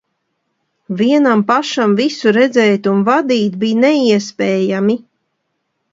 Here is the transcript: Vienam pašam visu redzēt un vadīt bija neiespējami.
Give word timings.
Vienam 1.01 1.43
pašam 1.51 1.93
visu 2.01 2.33
redzēt 2.39 2.91
un 2.95 3.05
vadīt 3.11 3.61
bija 3.65 3.81
neiespējami. 3.85 5.01